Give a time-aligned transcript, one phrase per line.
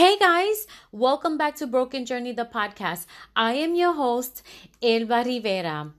[0.00, 3.04] Hey guys, welcome back to Broken Journey, the podcast.
[3.36, 4.42] I am your host,
[4.82, 5.92] Elba Rivera.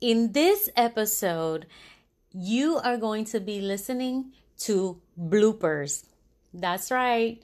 [0.00, 1.66] In this episode,
[2.32, 4.32] you are going to be listening
[4.66, 6.06] to bloopers.
[6.52, 7.40] That's right.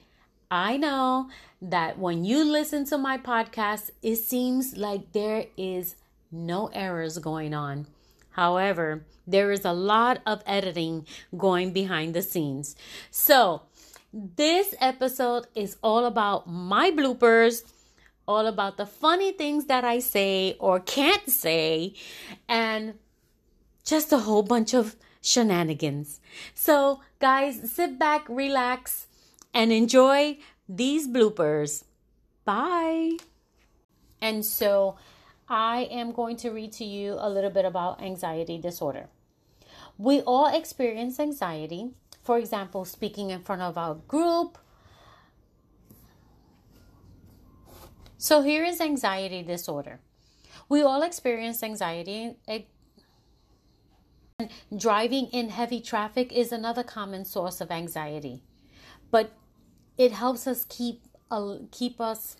[0.51, 1.29] I know
[1.61, 5.95] that when you listen to my podcast, it seems like there is
[6.29, 7.87] no errors going on.
[8.31, 11.05] However, there is a lot of editing
[11.37, 12.75] going behind the scenes.
[13.09, 13.61] So,
[14.13, 17.63] this episode is all about my bloopers,
[18.27, 21.95] all about the funny things that I say or can't say,
[22.47, 22.93] and
[23.83, 26.21] just a whole bunch of shenanigans.
[26.53, 29.07] So, guys, sit back, relax,
[29.51, 30.37] and enjoy
[30.69, 31.83] these bloopers.
[32.45, 33.17] Bye.
[34.21, 34.95] And so,
[35.49, 39.07] I am going to read to you a little bit about anxiety disorder.
[39.97, 41.91] We all experience anxiety
[42.23, 44.57] for example, speaking in front of a group.
[48.17, 49.99] So here is anxiety disorder.
[50.69, 52.37] We all experience anxiety.
[54.75, 58.41] Driving in heavy traffic is another common source of anxiety,
[59.11, 59.31] but
[59.97, 62.37] it helps us keep uh, keep us.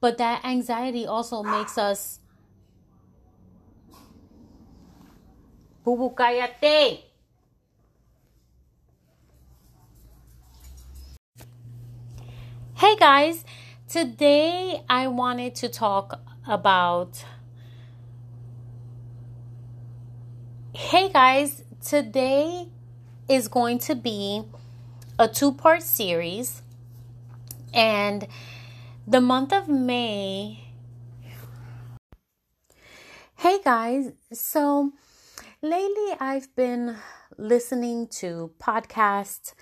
[0.00, 2.20] But that anxiety also makes us
[5.88, 7.00] Bubu, cállate.
[12.74, 13.42] Hey guys,
[13.88, 17.24] today I wanted to talk about.
[20.74, 22.68] Hey guys, today
[23.26, 24.42] is going to be
[25.18, 26.60] a two part series,
[27.72, 28.28] and
[29.06, 30.64] the month of May.
[33.36, 34.92] Hey guys, so
[35.62, 36.96] Lately, I've been
[37.36, 39.54] listening to podcasts.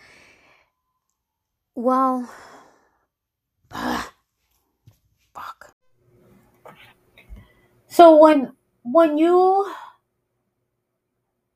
[1.76, 2.28] Well,
[3.70, 4.10] ugh,
[5.34, 5.74] fuck.
[7.88, 8.52] So when
[8.82, 9.66] when you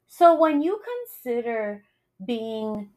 [0.06, 1.84] so when you consider
[2.24, 2.90] being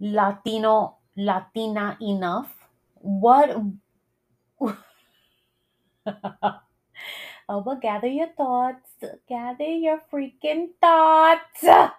[0.00, 2.52] Latino Latina enough,
[2.96, 3.56] what
[7.48, 8.90] Oh, gather your thoughts.
[9.28, 11.62] Gather your freaking thoughts.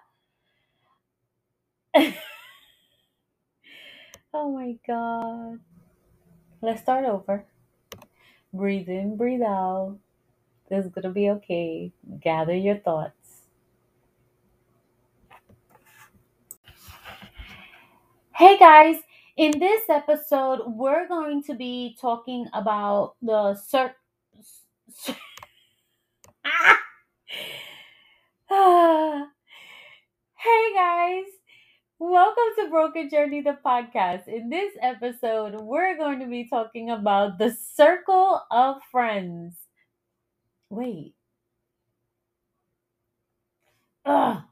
[4.34, 5.60] oh my God.
[6.60, 7.46] Let's start over.
[8.52, 9.98] Breathe in, breathe out.
[10.68, 11.92] This is going to be okay.
[12.20, 13.14] Gather your thoughts.
[18.34, 18.96] Hey guys,
[19.36, 23.96] in this episode, we're going to be talking about the cir-
[28.48, 29.24] hey
[30.74, 31.24] guys,
[31.98, 34.26] welcome to Broken Journey, the podcast.
[34.28, 39.56] In this episode, we're going to be talking about the circle of friends.
[40.70, 41.14] Wait.
[44.06, 44.42] Ugh.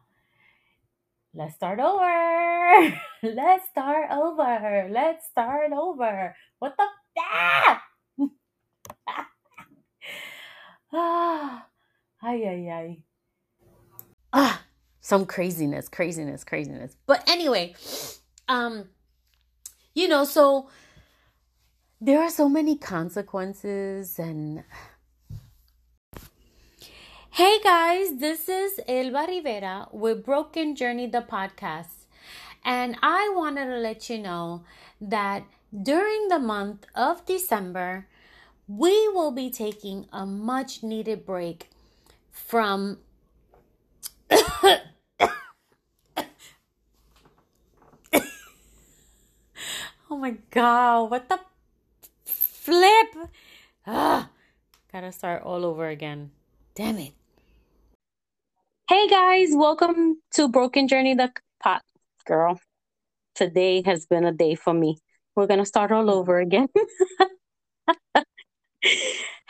[1.34, 2.98] Let's start over.
[3.22, 4.88] Let's start over.
[4.90, 6.34] Let's start over.
[6.58, 6.84] What the?
[7.18, 7.82] Ah!
[10.92, 11.66] ah.
[12.36, 12.98] Ay, ay, ay.
[14.30, 14.62] Ah,
[15.00, 16.94] some craziness, craziness, craziness.
[17.06, 17.74] But anyway,
[18.46, 18.90] um,
[19.94, 20.68] you know, so
[21.98, 24.64] there are so many consequences and
[27.30, 32.04] Hey guys, this is Elba Rivera with Broken Journey the podcast.
[32.62, 34.62] And I wanted to let you know
[35.00, 38.08] that during the month of December,
[38.68, 41.70] we will be taking a much needed break
[42.36, 42.98] from
[44.30, 44.80] oh
[50.10, 51.38] my god, what the
[52.24, 53.30] flip?
[53.86, 54.30] Ah,
[54.92, 56.30] gotta start all over again.
[56.74, 57.12] Damn it.
[58.88, 61.32] Hey guys, welcome to Broken Journey the
[61.62, 61.82] pot
[62.26, 62.60] girl.
[63.34, 64.98] Today has been a day for me.
[65.34, 66.68] We're gonna start all over again.